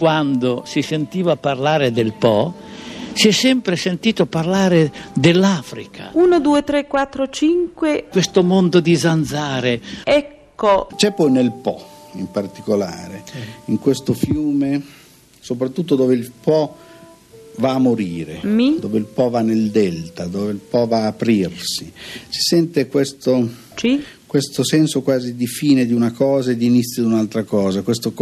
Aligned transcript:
Quando 0.00 0.62
si 0.64 0.80
sentiva 0.80 1.36
parlare 1.36 1.92
del 1.92 2.14
Po, 2.14 2.54
si 3.12 3.28
è 3.28 3.32
sempre 3.32 3.76
sentito 3.76 4.24
parlare 4.24 4.90
dell'Africa. 5.12 6.08
1, 6.14 6.40
2, 6.40 6.64
3, 6.64 6.86
4, 6.86 7.28
5. 7.28 8.06
Questo 8.10 8.42
mondo 8.42 8.80
di 8.80 8.96
zanzare. 8.96 9.78
Ecco. 10.02 10.88
C'è 10.96 11.12
poi 11.12 11.30
nel 11.30 11.52
Po, 11.52 11.84
in 12.12 12.30
particolare, 12.30 13.24
in 13.66 13.78
questo 13.78 14.14
fiume, 14.14 14.82
soprattutto 15.38 15.96
dove 15.96 16.14
il 16.14 16.32
Po 16.32 16.74
va 17.56 17.72
a 17.74 17.78
morire, 17.78 18.38
Mi? 18.44 18.78
dove 18.80 18.96
il 18.96 19.04
Po 19.04 19.28
va 19.28 19.42
nel 19.42 19.70
delta, 19.70 20.24
dove 20.24 20.52
il 20.52 20.60
Po 20.66 20.86
va 20.86 21.02
a 21.02 21.08
aprirsi. 21.08 21.92
Si 22.26 22.40
sente 22.40 22.86
questo, 22.86 23.46
C. 23.74 24.00
questo 24.30 24.62
senso 24.62 25.02
quasi 25.02 25.34
di 25.34 25.48
fine 25.48 25.84
di 25.84 25.92
una 25.92 26.12
cosa 26.12 26.52
e 26.52 26.56
di 26.56 26.66
inizio 26.66 27.02
di 27.02 27.08
un'altra 27.08 27.42
cosa, 27.42 27.82
questo, 27.82 28.14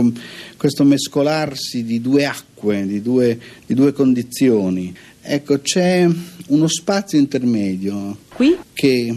questo 0.56 0.82
mescolarsi 0.82 1.84
di 1.84 2.00
due 2.00 2.24
acque, 2.24 2.86
di 2.86 3.02
due, 3.02 3.38
di 3.66 3.74
due 3.74 3.92
condizioni. 3.92 4.96
Ecco, 5.20 5.60
c'è 5.60 6.09
uno 6.46 6.66
spazio 6.66 7.18
intermedio 7.18 8.20
Qui. 8.34 8.56
che, 8.73 9.15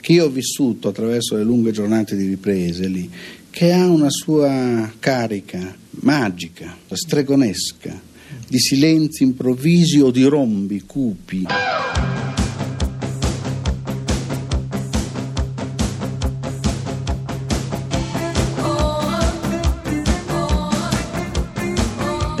che 0.00 0.12
io 0.14 0.24
ho 0.24 0.30
vissuto 0.30 0.88
attraverso 0.88 1.36
le 1.36 1.42
lunghe 1.42 1.72
giornate 1.72 2.16
di 2.16 2.26
riprese 2.26 2.88
lì, 2.88 3.10
che 3.50 3.72
ha 3.72 3.86
una 3.86 4.08
sua 4.08 4.90
carica 4.98 5.76
magica, 5.90 6.74
stregonesca, 6.90 8.00
di 8.48 8.58
silenzi 8.58 9.24
improvvisi 9.24 10.00
o 10.00 10.10
di 10.10 10.24
rombi 10.24 10.84
cupi. 10.86 11.44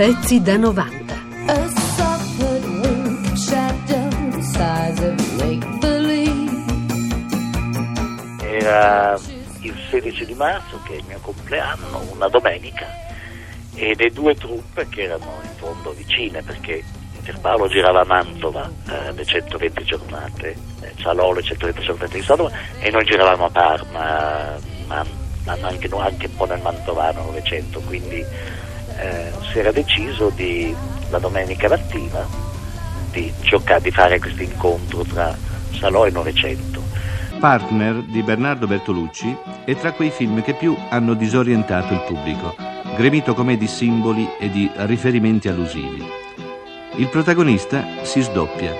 Pezzi 0.00 0.40
da 0.40 0.56
90. 0.56 1.14
A 1.44 1.68
soft 1.68 2.42
wink 2.42 3.36
shadow 3.36 4.08
the 4.30 4.40
size 4.40 4.98
of 5.04 5.36
make 5.36 5.78
believe. 5.78 6.64
Era 8.40 9.18
il 9.60 9.74
16 9.90 10.24
di 10.24 10.32
marzo, 10.32 10.80
che 10.86 10.94
è 10.94 10.96
il 10.96 11.04
mio 11.06 11.18
compleanno, 11.20 12.00
una 12.14 12.28
domenica, 12.28 12.86
e 13.74 13.94
le 13.94 14.08
due 14.08 14.34
truppe 14.36 14.88
che 14.88 15.02
erano 15.02 15.38
in 15.42 15.50
fondo 15.56 15.90
vicine, 15.90 16.42
perché 16.44 16.82
Pierpaolo 17.22 17.68
girava 17.68 18.00
a 18.00 18.06
Mantova 18.06 18.70
eh, 18.88 19.12
le 19.12 19.24
120 19.26 19.84
giornate, 19.84 20.56
eh, 20.80 20.94
Salò 20.98 21.34
le 21.34 21.42
120 21.42 21.82
giornate 21.82 22.18
di 22.18 22.24
Padova, 22.24 22.50
e 22.78 22.90
noi 22.90 23.04
giravamo 23.04 23.44
a 23.44 23.50
Parma, 23.50 24.58
ma, 24.86 25.04
ma 25.44 25.58
anche, 25.60 25.90
anche 25.94 26.24
un 26.24 26.36
po' 26.36 26.46
nel 26.46 26.62
Mantovano 26.62 27.24
900, 27.24 27.80
quindi 27.80 28.24
eh, 28.98 29.32
si 29.50 29.58
era 29.58 29.72
deciso 29.72 30.30
di, 30.30 30.74
la 31.10 31.18
domenica 31.18 31.68
mattina 31.68 32.26
di, 33.10 33.32
giocare, 33.40 33.80
di 33.80 33.90
fare 33.90 34.18
questo 34.18 34.42
incontro 34.42 35.02
tra 35.04 35.36
Salò 35.78 36.06
e 36.06 36.10
900. 36.10 36.82
Partner 37.38 38.02
di 38.02 38.22
Bernardo 38.22 38.66
Bertolucci 38.66 39.34
è 39.64 39.74
tra 39.76 39.92
quei 39.92 40.10
film 40.10 40.42
che 40.42 40.54
più 40.54 40.76
hanno 40.90 41.14
disorientato 41.14 41.94
il 41.94 42.02
pubblico, 42.06 42.54
gremito 42.96 43.34
come 43.34 43.56
di 43.56 43.66
simboli 43.66 44.28
e 44.38 44.50
di 44.50 44.70
riferimenti 44.74 45.48
allusivi. 45.48 46.04
Il 46.96 47.08
protagonista 47.08 47.82
si 48.02 48.20
sdoppia. 48.20 48.74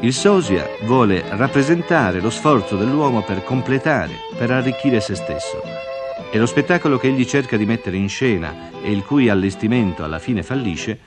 Il 0.00 0.12
sosia 0.12 0.68
vuole 0.82 1.24
rappresentare 1.30 2.20
lo 2.20 2.30
sforzo 2.30 2.76
dell'uomo 2.76 3.22
per 3.22 3.42
completare, 3.42 4.12
per 4.36 4.50
arricchire 4.50 5.00
se 5.00 5.14
stesso. 5.14 5.93
E 6.30 6.38
lo 6.38 6.46
spettacolo 6.46 6.98
che 6.98 7.08
egli 7.08 7.24
cerca 7.24 7.56
di 7.56 7.64
mettere 7.66 7.96
in 7.96 8.08
scena 8.08 8.70
e 8.82 8.90
il 8.90 9.04
cui 9.04 9.28
allestimento 9.28 10.04
alla 10.04 10.18
fine 10.18 10.42
fallisce 10.42 10.98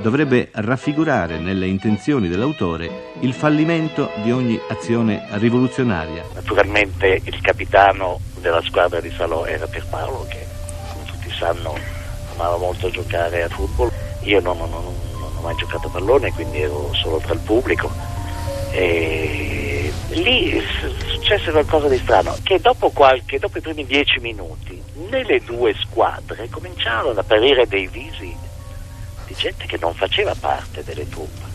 dovrebbe 0.00 0.48
raffigurare 0.52 1.38
nelle 1.38 1.66
intenzioni 1.66 2.28
dell'autore 2.28 3.12
il 3.20 3.32
fallimento 3.34 4.10
di 4.22 4.32
ogni 4.32 4.58
azione 4.68 5.26
rivoluzionaria. 5.32 6.24
Naturalmente 6.34 7.20
il 7.24 7.40
capitano 7.40 8.20
della 8.40 8.62
squadra 8.62 9.00
di 9.00 9.10
Salò 9.10 9.44
era 9.44 9.66
Pierpaolo 9.66 10.26
che 10.28 10.46
come 10.92 11.04
tutti 11.04 11.30
sanno 11.30 11.74
amava 12.34 12.56
molto 12.56 12.90
giocare 12.90 13.42
a 13.42 13.48
football. 13.48 13.90
Io 14.22 14.40
non, 14.40 14.56
non- 14.58 14.70
non- 14.70 14.82
non 14.82 15.30
ho 15.36 15.40
mai 15.42 15.54
giocato 15.56 15.88
a 15.88 15.90
pallone, 15.90 16.32
quindi 16.32 16.60
ero 16.60 16.90
solo 16.94 17.18
tra 17.18 17.32
il 17.34 17.40
pubblico. 17.40 17.90
E 18.72 19.79
lì 20.10 20.62
successe 21.06 21.50
qualcosa 21.50 21.88
di 21.88 21.98
strano, 21.98 22.36
che 22.42 22.60
dopo, 22.60 22.90
qualche, 22.90 23.38
dopo 23.38 23.58
i 23.58 23.60
primi 23.60 23.84
dieci 23.84 24.18
minuti 24.20 24.82
nelle 25.08 25.40
due 25.44 25.74
squadre 25.80 26.48
cominciarono 26.48 27.10
ad 27.10 27.18
apparire 27.18 27.66
dei 27.66 27.86
visi 27.86 28.34
di 29.26 29.34
gente 29.34 29.66
che 29.66 29.78
non 29.80 29.94
faceva 29.94 30.34
parte 30.38 30.82
delle 30.84 31.08
truppe. 31.08 31.48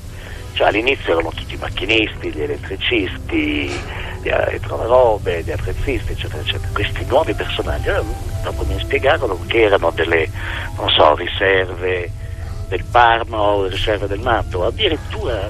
Cioè 0.54 0.68
all'inizio 0.68 1.14
erano 1.14 1.32
tutti 1.32 1.58
macchinisti, 1.58 2.32
gli 2.32 2.42
elettricisti, 2.42 3.68
gli 4.22 4.60
trovarobe, 4.62 5.44
gli 5.44 5.52
attrezzisti, 5.52 6.14
eccetera, 6.14 6.42
eccetera. 6.42 6.70
Questi 6.72 7.06
nuovi 7.06 7.34
personaggi 7.34 7.90
dopo 8.42 8.64
mi 8.64 8.80
spiegarono 8.80 9.38
che 9.48 9.64
erano 9.64 9.92
delle, 9.92 10.30
non 10.78 10.90
so, 10.90 11.14
riserve 11.16 12.10
del 12.70 12.86
Parma 12.90 13.42
o 13.42 13.68
riserve 13.68 14.08
del 14.08 14.20
Mantova, 14.20 14.68
addirittura 14.68 15.50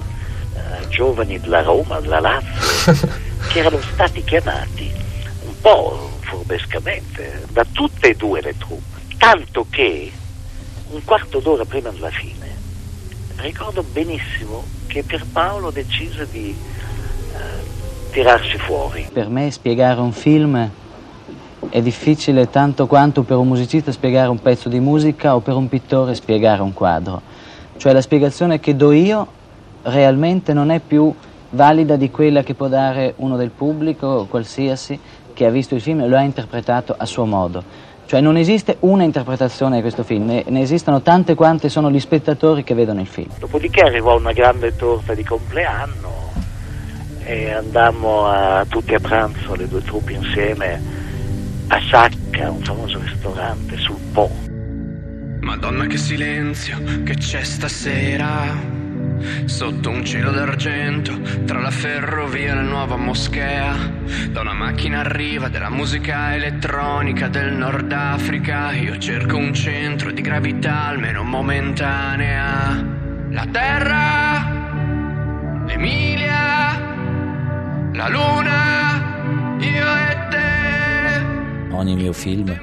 giovani 0.89 1.39
della 1.39 1.61
Roma, 1.61 1.99
della 1.99 2.19
Lazio, 2.19 2.93
che 3.51 3.59
erano 3.59 3.79
stati 3.81 4.23
chiamati 4.23 4.91
un 5.45 5.59
po' 5.61 6.11
furbescamente 6.21 7.45
da 7.51 7.65
tutte 7.71 8.09
e 8.09 8.15
due 8.15 8.41
le 8.41 8.55
truppe, 8.57 9.01
tanto 9.17 9.65
che 9.69 10.11
un 10.89 11.03
quarto 11.03 11.39
d'ora 11.39 11.65
prima 11.65 11.89
della 11.89 12.09
fine 12.09 12.45
ricordo 13.37 13.83
benissimo 13.83 14.63
che 14.87 15.03
Pierpaolo 15.03 15.69
decise 15.71 16.27
di 16.29 16.55
eh, 17.33 18.11
tirarsi 18.11 18.57
fuori. 18.57 19.07
Per 19.11 19.29
me 19.29 19.51
spiegare 19.51 19.99
un 19.99 20.13
film 20.13 20.69
è 21.69 21.81
difficile 21.81 22.49
tanto 22.49 22.87
quanto 22.87 23.23
per 23.23 23.37
un 23.37 23.47
musicista 23.47 23.91
spiegare 23.91 24.29
un 24.29 24.41
pezzo 24.41 24.69
di 24.69 24.79
musica 24.79 25.35
o 25.35 25.39
per 25.39 25.55
un 25.55 25.67
pittore 25.67 26.15
spiegare 26.15 26.61
un 26.61 26.73
quadro. 26.73 27.21
Cioè 27.77 27.91
la 27.91 28.01
spiegazione 28.01 28.59
che 28.59 28.75
do 28.75 28.91
io 28.91 29.27
realmente 29.85 30.53
non 30.53 30.71
è 30.71 30.79
più 30.79 31.13
valida 31.49 31.95
di 31.95 32.11
quella 32.11 32.43
che 32.43 32.53
può 32.53 32.67
dare 32.67 33.13
uno 33.17 33.37
del 33.37 33.49
pubblico, 33.49 34.25
qualsiasi, 34.29 34.99
che 35.33 35.45
ha 35.45 35.49
visto 35.49 35.75
il 35.75 35.81
film 35.81 36.01
e 36.01 36.07
lo 36.07 36.17
ha 36.17 36.21
interpretato 36.21 36.95
a 36.97 37.05
suo 37.05 37.25
modo. 37.25 37.63
Cioè 38.05 38.21
non 38.21 38.37
esiste 38.37 38.77
una 38.81 39.03
interpretazione 39.03 39.77
di 39.77 39.81
questo 39.81 40.03
film, 40.03 40.25
ne, 40.25 40.43
ne 40.47 40.61
esistono 40.61 41.01
tante 41.01 41.33
quante 41.33 41.69
sono 41.69 41.89
gli 41.89 41.99
spettatori 41.99 42.63
che 42.63 42.75
vedono 42.75 43.01
il 43.01 43.07
film. 43.07 43.29
Dopodiché 43.39 43.81
arrivò 43.81 44.15
una 44.15 44.31
grande 44.31 44.75
torta 44.75 45.13
di 45.13 45.23
compleanno 45.23 46.31
e 47.23 47.51
andammo 47.51 48.27
a- 48.27 48.65
tutti 48.67 48.93
a 48.93 48.99
pranzo, 48.99 49.55
le 49.55 49.67
due 49.67 49.81
truppe 49.81 50.13
insieme, 50.13 50.79
a 51.67 51.79
Sacca, 51.89 52.51
un 52.51 52.61
famoso 52.61 52.99
ristorante 52.99 53.75
sul 53.77 53.99
Po. 54.13 54.29
Madonna 55.39 55.87
che 55.87 55.97
silenzio 55.97 56.77
che 57.03 57.15
c'è 57.15 57.43
stasera 57.43 58.84
Sotto 59.45 59.89
un 59.89 60.03
cielo 60.05 60.31
d'argento 60.31 61.19
Tra 61.45 61.59
la 61.59 61.71
ferrovia 61.71 62.51
e 62.51 62.55
la 62.55 62.61
nuova 62.61 62.95
moschea 62.97 63.73
Da 64.31 64.41
una 64.41 64.53
macchina 64.53 64.99
arriva 64.99 65.47
della 65.47 65.69
musica 65.69 66.33
elettronica 66.33 67.27
del 67.27 67.53
Nord 67.53 67.91
Africa. 67.91 68.71
Io 68.73 68.97
cerco 68.97 69.37
un 69.37 69.53
centro 69.53 70.11
di 70.11 70.21
gravità 70.21 70.87
almeno 70.87 71.23
momentanea. 71.23 72.83
La 73.29 73.45
terra 73.51 74.53
L'Emilia 75.65 76.79
La 77.93 78.09
luna 78.09 79.57
Io 79.59 79.95
e 79.95 80.27
te. 80.29 81.73
Ogni 81.73 81.95
mio 81.95 82.13
film 82.13 82.57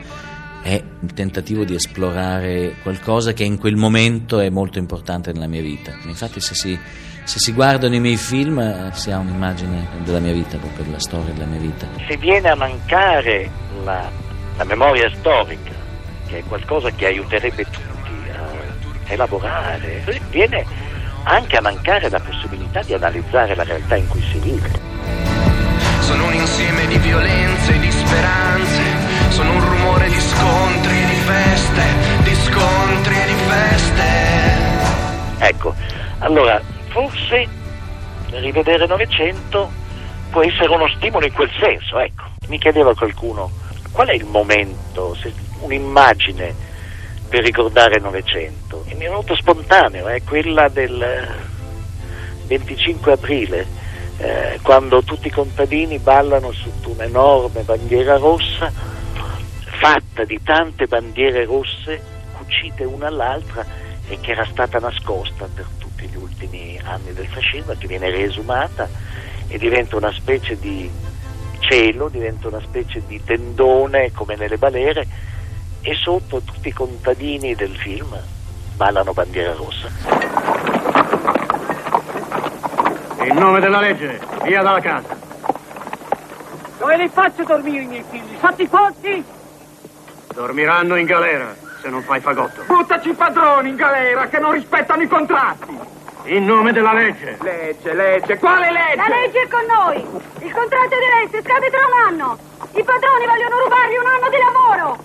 è 0.62 0.80
un 1.00 1.12
tentativo 1.12 1.64
di 1.64 1.74
esplorare 1.74 2.76
qualcosa 2.82 3.32
che 3.32 3.42
in 3.42 3.58
quel 3.58 3.76
momento 3.76 4.38
è 4.38 4.48
molto 4.48 4.78
importante 4.78 5.32
nella 5.32 5.48
mia 5.48 5.60
vita. 5.60 5.92
Infatti 6.06 6.40
se 6.40 6.54
si, 6.54 6.78
se 7.24 7.38
si 7.38 7.52
guardano 7.52 7.96
i 7.96 8.00
miei 8.00 8.16
film 8.16 8.60
eh, 8.60 8.90
si 8.92 9.10
ha 9.10 9.18
un'immagine 9.18 9.88
della 10.04 10.20
mia 10.20 10.32
vita, 10.32 10.56
proprio 10.58 10.84
della 10.84 11.00
storia 11.00 11.32
della 11.32 11.46
mia 11.46 11.58
vita. 11.58 11.86
Se 12.08 12.16
viene 12.16 12.48
a 12.48 12.54
mancare 12.54 13.50
la, 13.84 14.08
la 14.56 14.64
memoria 14.64 15.10
storica, 15.18 15.72
che 16.28 16.38
è 16.38 16.42
qualcosa 16.44 16.90
che 16.90 17.06
aiuterebbe 17.06 17.64
tutti 17.64 18.30
a 18.30 19.12
elaborare, 19.12 20.04
viene 20.30 20.64
anche 21.24 21.56
a 21.56 21.60
mancare 21.60 22.08
la 22.08 22.20
possibilità 22.20 22.82
di 22.82 22.94
analizzare 22.94 23.54
la 23.54 23.64
realtà 23.64 23.96
in 23.96 24.06
cui 24.08 24.22
si 24.22 24.38
vive. 24.38 24.70
Sono 26.00 26.26
un 26.26 26.34
insieme 26.34 26.86
di 26.86 26.98
violenze 26.98 27.74
e 27.74 27.78
di 27.78 27.90
speranze 27.90 28.71
Sono 29.32 29.52
un 29.52 29.60
rumore 29.60 30.08
di 30.08 30.20
scontri 30.20 31.02
e 31.02 31.06
di 31.06 31.14
feste 31.14 31.82
Di 32.22 32.34
scontri 32.34 33.14
e 33.14 33.26
di 33.26 33.34
feste 33.48 34.10
Ecco, 35.38 35.74
allora 36.18 36.60
forse 36.88 37.48
rivedere 38.30 38.86
900 38.86 39.70
può 40.30 40.42
essere 40.42 40.68
uno 40.68 40.88
stimolo 40.96 41.26
in 41.26 41.32
quel 41.32 41.50
senso, 41.60 41.98
ecco. 41.98 42.24
Mi 42.48 42.58
chiedeva 42.58 42.94
qualcuno 42.94 43.50
qual 43.90 44.08
è 44.08 44.14
il 44.14 44.24
momento, 44.24 45.16
un'immagine 45.60 46.54
per 47.28 47.42
ricordare 47.42 48.00
Novecento. 48.00 48.84
E 48.86 48.94
mi 48.94 49.04
è 49.04 49.08
venuto 49.08 49.34
spontaneo, 49.34 50.08
è 50.08 50.22
quella 50.22 50.68
del 50.68 51.28
25 52.46 53.12
aprile, 53.12 53.66
eh, 54.18 54.58
quando 54.62 55.02
tutti 55.02 55.28
i 55.28 55.30
contadini 55.30 55.98
ballano 55.98 56.52
sotto 56.52 56.90
un'enorme 56.90 57.62
bandiera 57.62 58.16
rossa, 58.16 58.91
fatta 59.82 60.22
di 60.22 60.40
tante 60.44 60.86
bandiere 60.86 61.44
rosse 61.44 62.00
cucite 62.38 62.84
una 62.84 63.08
all'altra 63.08 63.66
e 64.06 64.16
che 64.20 64.30
era 64.30 64.44
stata 64.44 64.78
nascosta 64.78 65.48
per 65.52 65.66
tutti 65.76 66.06
gli 66.06 66.14
ultimi 66.14 66.78
anni 66.84 67.12
del 67.12 67.26
fascismo, 67.26 67.74
che 67.76 67.88
viene 67.88 68.08
riesumata 68.08 68.88
e 69.48 69.58
diventa 69.58 69.96
una 69.96 70.12
specie 70.12 70.56
di 70.56 70.88
cielo, 71.58 72.08
diventa 72.08 72.46
una 72.46 72.60
specie 72.60 73.02
di 73.08 73.20
tendone 73.24 74.12
come 74.12 74.36
nelle 74.36 74.56
balere 74.56 75.04
e 75.80 75.94
sotto 75.96 76.42
tutti 76.42 76.68
i 76.68 76.72
contadini 76.72 77.56
del 77.56 77.76
film 77.76 78.16
ballano 78.76 79.12
bandiera 79.12 79.52
rossa. 79.52 79.88
In 83.24 83.34
nome 83.34 83.58
della 83.58 83.80
legge, 83.80 84.20
via 84.44 84.62
dalla 84.62 84.80
casa. 84.80 85.18
Dove 86.78 86.96
li 86.98 87.08
faccio 87.08 87.42
dormire 87.42 87.82
i 87.82 87.86
miei 87.86 88.04
figli? 88.08 88.36
Sotto 88.40 88.62
i 88.62 88.68
pozzi? 88.68 89.40
Dormiranno 90.32 90.96
in 90.96 91.06
galera 91.06 91.54
se 91.80 91.88
non 91.88 92.02
fai 92.02 92.20
fagotto. 92.20 92.62
Buttaci 92.66 93.10
i 93.10 93.14
padroni 93.14 93.68
in 93.70 93.76
galera 93.76 94.26
che 94.28 94.38
non 94.38 94.52
rispettano 94.52 95.02
i 95.02 95.08
contratti. 95.08 95.78
In 96.24 96.44
nome 96.44 96.72
della 96.72 96.92
legge. 96.92 97.36
Legge, 97.40 97.92
legge, 97.92 98.38
quale 98.38 98.70
legge? 98.70 98.96
La 98.96 99.08
legge 99.08 99.42
è 99.42 99.48
con 99.48 99.64
noi. 99.66 99.96
Il 100.40 100.52
contratto 100.52 100.96
di 100.96 101.04
Alessio 101.12 101.42
scade 101.42 101.70
tra 101.70 101.80
un 101.84 101.92
anno. 102.06 102.38
I 102.72 102.84
padroni 102.84 103.26
vogliono 103.26 103.58
rubargli 103.58 103.96
un 103.96 104.06
anno 104.06 104.28
di 104.30 104.38
lavoro. 104.38 104.98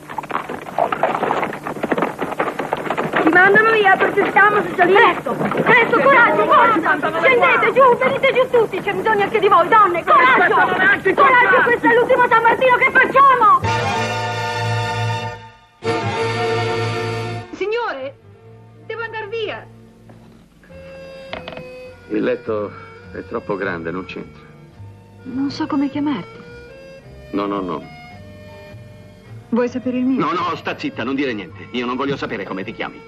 Ci 3.23 3.29
mandano 3.29 3.71
via 3.71 3.95
perché 3.97 4.31
siamo 4.31 4.61
socialisti. 4.61 5.03
Presto, 5.03 5.33
presto, 5.33 5.99
coraggio, 5.99 6.45
forza. 6.45 6.97
Scendete 7.19 7.73
giù, 7.73 7.97
venite 7.97 8.33
giù 8.33 8.49
tutti. 8.51 8.79
C'è 8.81 8.93
bisogno 8.93 9.23
anche 9.23 9.39
di 9.39 9.47
voi, 9.47 9.67
donne. 9.67 10.03
Coraggio. 10.05 10.55
Coraggio, 10.55 11.61
questo 11.63 11.87
è 11.87 11.93
l'ultimo 11.93 12.27
San 12.29 12.41
Martino 12.43 12.75
che 12.77 12.91
facciamo. 12.91 13.76
Il 22.09 22.23
letto 22.23 22.71
è 23.11 23.23
troppo 23.25 23.55
grande, 23.55 23.91
non 23.91 24.05
c'entra. 24.05 24.43
Non 25.23 25.51
so 25.51 25.67
come 25.67 25.89
chiamarti. 25.89 26.39
No, 27.31 27.45
no, 27.45 27.59
no. 27.59 27.83
Vuoi 29.49 29.67
sapere 29.69 29.97
il 29.97 30.05
mio? 30.05 30.19
No, 30.19 30.31
no, 30.31 30.55
sta 30.55 30.77
zitta, 30.77 31.03
non 31.03 31.15
dire 31.15 31.33
niente. 31.33 31.67
Io 31.71 31.85
non 31.85 31.95
voglio 31.95 32.15
sapere 32.15 32.45
come 32.45 32.63
ti 32.63 32.73
chiami. 32.73 32.99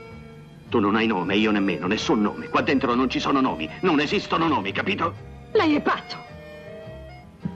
Tu 0.70 0.80
non 0.80 0.96
hai 0.96 1.08
nome, 1.08 1.36
io 1.36 1.52
nemmeno, 1.52 1.88
nessun 1.88 2.22
nome. 2.22 2.48
Qua 2.50 2.62
dentro 2.62 2.94
non 2.94 3.10
ci 3.10 3.20
sono 3.20 3.42
nomi, 3.42 3.70
non 3.82 4.00
esistono 4.00 4.48
nomi, 4.48 4.72
capito? 4.72 5.14
Lei 5.54 5.76
è 5.76 5.82
pazzo. 5.82 6.18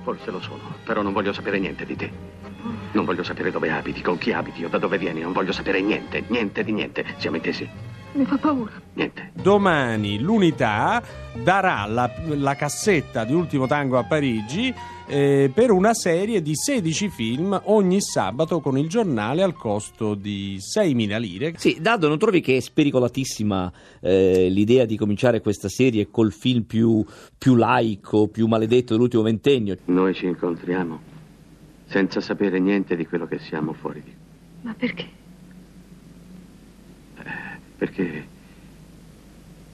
Forse 0.04 0.32
lo 0.32 0.42
sono, 0.42 0.76
però 0.84 1.02
non 1.02 1.14
voglio 1.14 1.32
sapere 1.32 1.60
niente 1.60 1.86
di 1.86 1.96
te. 1.96 2.12
Non 2.94 3.06
voglio 3.06 3.24
sapere 3.24 3.52
dove 3.52 3.70
abiti, 3.70 4.02
con 4.02 4.18
chi 4.18 4.32
abiti 4.32 4.64
o 4.64 4.70
da 4.70 4.78
dove 4.78 4.98
vieni. 4.98 5.22
Non 5.22 5.34
voglio 5.34 5.52
sapere 5.52 5.82
niente, 5.82 6.24
niente 6.28 6.64
di 6.64 6.72
niente. 6.72 7.06
Siamo 7.18 7.36
intesi? 7.36 7.70
Mi 8.14 8.26
fa 8.26 8.38
paura. 8.38 8.72
Niente. 8.94 9.32
Domani 9.34 10.20
l'unità 10.20 11.02
darà 11.44 11.86
la, 11.88 12.12
la 12.36 12.56
cassetta 12.56 13.24
di 13.24 13.34
Ultimo 13.34 13.66
Tango 13.66 13.98
a 13.98 14.04
Parigi 14.04 14.74
eh, 15.08 15.52
per 15.54 15.72
una 15.72 15.94
serie 15.94 16.42
di 16.42 16.56
16 16.56 17.10
film 17.10 17.60
ogni 17.66 18.02
sabato 18.02 18.60
con 18.60 18.78
il 18.78 18.88
giornale 18.88 19.42
al 19.42 19.54
costo 19.54 20.14
di 20.14 20.58
6.000 20.60 21.20
lire. 21.20 21.54
Sì, 21.58 21.78
Dado, 21.82 22.08
non 22.08 22.20
trovi 22.20 22.40
che 22.40 22.58
è 22.58 22.60
spericolatissima 22.60 23.72
eh, 24.00 24.48
l'idea 24.50 24.86
di 24.86 24.96
cominciare 24.96 25.42
questa 25.42 25.68
serie 25.68 26.10
col 26.12 26.32
film 26.32 26.64
più, 26.64 27.04
più 27.38 27.56
laico, 27.56 28.28
più 28.28 28.46
maledetto 28.48 28.94
dell'ultimo 28.94 29.24
ventennio? 29.24 29.78
Noi 29.86 30.14
ci 30.14 30.28
incontriamo 30.28 31.12
senza 31.86 32.22
sapere 32.22 32.60
niente 32.60 32.96
di 32.96 33.06
quello 33.06 33.26
che 33.28 33.40
siamo 33.40 33.74
fuori 33.74 34.02
di 34.04 34.14
Ma 34.62 34.74
perché? 34.78 35.22
Perché. 37.84 38.26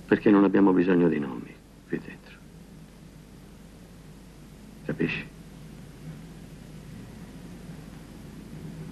perché 0.07 0.31
non 0.31 0.43
abbiamo 0.43 0.71
bisogno 0.71 1.07
di 1.07 1.19
nomi 1.19 1.53
qui 1.87 1.99
dentro. 1.99 2.37
Capisci? 4.85 5.27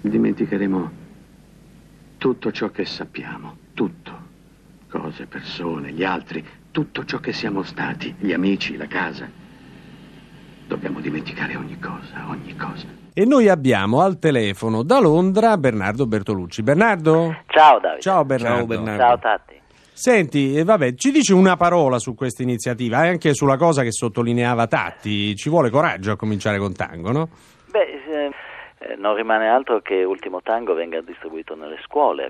Dimenticheremo 0.02 0.90
tutto 2.18 2.52
ciò 2.52 2.70
che 2.70 2.84
sappiamo, 2.84 3.56
tutto. 3.74 4.26
Cose, 4.88 5.26
persone, 5.26 5.90
gli 5.90 6.04
altri, 6.04 6.46
tutto 6.70 7.04
ciò 7.04 7.18
che 7.18 7.32
siamo 7.32 7.64
stati, 7.64 8.14
gli 8.20 8.32
amici, 8.32 8.76
la 8.76 8.86
casa. 8.86 9.28
Dobbiamo 10.68 11.00
dimenticare 11.00 11.56
ogni 11.56 11.76
cosa, 11.80 12.28
ogni 12.28 12.54
cosa. 12.54 12.97
E 13.18 13.24
noi 13.24 13.48
abbiamo 13.48 14.00
al 14.00 14.20
telefono 14.20 14.84
da 14.84 15.00
Londra 15.00 15.56
Bernardo 15.56 16.06
Bertolucci. 16.06 16.62
Bernardo? 16.62 17.38
Ciao 17.48 17.80
Davide. 17.80 18.00
Ciao 18.00 18.24
Bernardo. 18.24 18.56
Ciao, 18.58 18.66
Bernardo. 18.66 19.02
Ciao 19.02 19.18
Tatti. 19.18 19.60
Senti, 19.92 20.54
eh, 20.54 20.62
vabbè, 20.62 20.94
ci 20.94 21.10
dici 21.10 21.32
una 21.32 21.56
parola 21.56 21.98
su 21.98 22.14
questa 22.14 22.44
iniziativa, 22.44 23.02
e 23.02 23.08
anche 23.08 23.34
sulla 23.34 23.56
cosa 23.56 23.82
che 23.82 23.90
sottolineava 23.90 24.68
Tatti. 24.68 25.34
Ci 25.34 25.48
vuole 25.48 25.68
coraggio 25.68 26.12
a 26.12 26.16
cominciare 26.16 26.58
con 26.58 26.72
tango, 26.74 27.10
no? 27.10 27.28
Beh, 27.72 27.80
eh, 27.80 28.30
eh, 28.78 28.94
non 28.96 29.16
rimane 29.16 29.48
altro 29.48 29.80
che 29.80 30.04
Ultimo 30.04 30.40
Tango 30.40 30.74
venga 30.74 31.00
distribuito 31.00 31.56
nelle 31.56 31.78
scuole. 31.82 32.28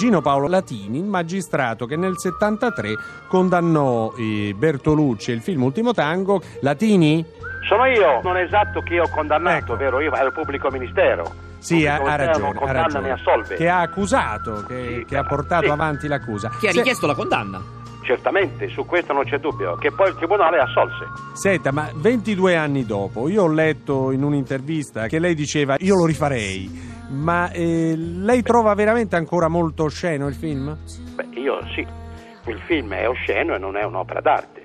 Gino 0.00 0.22
Paolo 0.22 0.48
Latini, 0.48 0.96
il 0.96 1.04
magistrato 1.04 1.84
che 1.84 1.94
nel 1.94 2.16
73 2.16 2.94
condannò 3.28 4.10
eh, 4.16 4.54
Bertolucci 4.56 5.30
e 5.30 5.34
il 5.34 5.42
film 5.42 5.62
Ultimo 5.62 5.92
Tango. 5.92 6.40
Latini? 6.60 7.22
Sono 7.68 7.84
io, 7.84 8.22
non 8.22 8.38
è 8.38 8.44
esatto 8.44 8.80
che 8.80 8.94
io 8.94 9.02
ho 9.02 9.10
condannato, 9.10 9.76
vero? 9.76 10.00
Io 10.00 10.10
ero 10.14 10.32
pubblico 10.32 10.70
ministero. 10.70 11.30
Sì, 11.58 11.86
ha, 11.86 11.96
ha 11.96 12.16
ragione, 12.16 12.48
ha 12.48 12.54
condanna 12.54 13.08
ragione. 13.08 13.56
Che 13.56 13.68
ha 13.68 13.80
accusato, 13.80 14.64
che, 14.66 15.04
che 15.06 15.18
ha 15.18 15.24
portato 15.24 15.66
sì. 15.66 15.70
avanti 15.70 16.08
l'accusa. 16.08 16.48
Che 16.48 16.68
ha 16.68 16.72
Se- 16.72 16.78
richiesto 16.78 17.06
la 17.06 17.14
condanna. 17.14 17.60
Certamente, 18.02 18.70
su 18.70 18.86
questo 18.86 19.12
non 19.12 19.24
c'è 19.24 19.38
dubbio, 19.38 19.76
che 19.76 19.92
poi 19.92 20.08
il 20.08 20.16
tribunale 20.16 20.60
assolse. 20.60 21.04
Senta, 21.34 21.72
ma 21.72 21.90
22 21.94 22.56
anni 22.56 22.86
dopo, 22.86 23.28
io 23.28 23.42
ho 23.42 23.48
letto 23.52 24.12
in 24.12 24.22
un'intervista 24.22 25.06
che 25.08 25.18
lei 25.18 25.34
diceva 25.34 25.76
io 25.78 25.94
lo 25.94 26.06
rifarei, 26.06 26.89
ma 27.10 27.50
eh, 27.50 27.94
lei 27.96 28.42
trova 28.42 28.74
veramente 28.74 29.16
ancora 29.16 29.48
molto 29.48 29.84
osceno 29.84 30.28
il 30.28 30.34
film? 30.34 30.76
Beh, 31.14 31.28
io 31.34 31.58
sì, 31.74 31.86
il 32.46 32.60
film 32.66 32.92
è 32.94 33.08
osceno 33.08 33.54
e 33.54 33.58
non 33.58 33.76
è 33.76 33.84
un'opera 33.84 34.20
d'arte. 34.20 34.62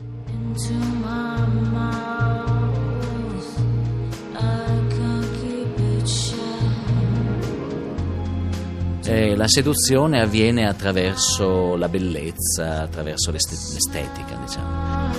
Eh, 9.07 9.35
la 9.35 9.47
seduzione 9.47 10.19
avviene 10.19 10.67
attraverso 10.67 11.75
la 11.75 11.87
bellezza, 11.87 12.81
attraverso 12.81 13.29
l'este- 13.31 13.55
l'estetica, 13.73 14.35
diciamo. 14.35 15.13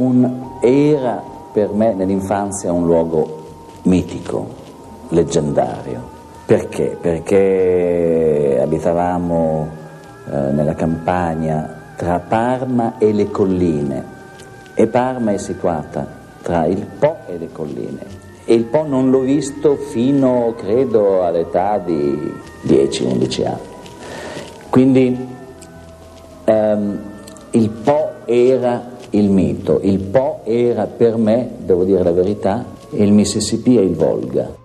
Un, 0.00 0.58
era 0.60 1.22
per 1.52 1.70
me 1.72 1.92
nell'infanzia 1.94 2.72
un 2.72 2.86
luogo 2.86 3.42
mitico, 3.82 4.46
leggendario. 5.08 6.18
Perché? 6.46 6.96
Perché 7.00 8.58
abitavamo 8.62 9.68
eh, 10.30 10.36
nella 10.52 10.74
campagna 10.74 11.78
tra 11.96 12.18
Parma 12.18 12.98
e 12.98 13.12
le 13.12 13.30
colline 13.30 14.18
e 14.74 14.86
Parma 14.86 15.32
è 15.32 15.36
situata 15.36 16.06
tra 16.42 16.64
il 16.64 16.86
Po 16.98 17.18
e 17.26 17.38
le 17.38 17.52
colline 17.52 18.28
e 18.44 18.54
il 18.54 18.64
Po 18.64 18.84
non 18.84 19.10
l'ho 19.10 19.20
visto 19.20 19.76
fino 19.76 20.54
credo 20.56 21.22
all'età 21.22 21.78
di 21.78 22.34
10-11 22.66 23.46
anni. 23.46 23.58
Quindi 24.70 25.28
ehm, 26.44 26.98
il 27.50 27.68
Po 27.68 28.10
era 28.24 28.89
il 29.10 29.30
mito. 29.30 29.80
Il 29.82 30.00
Po 30.00 30.40
era 30.44 30.86
per 30.86 31.16
me, 31.16 31.50
devo 31.58 31.84
dire 31.84 32.02
la 32.02 32.12
verità, 32.12 32.64
il 32.90 33.12
Mississippi 33.12 33.76
e 33.76 33.82
il 33.82 33.94
Volga. 33.94 34.56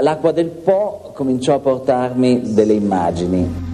L'acqua 0.00 0.32
del 0.32 0.48
Po 0.48 1.12
cominciò 1.14 1.54
a 1.54 1.58
portarmi 1.58 2.54
delle 2.54 2.72
immagini. 2.72 3.70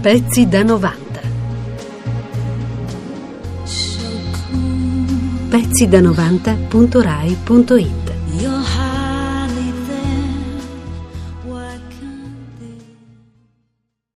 Pezzi 0.00 0.48
da 0.48 0.62
90. 0.62 1.04
Pezzi 5.48 5.88
da 5.88 6.00
90.rai.it 6.00 8.05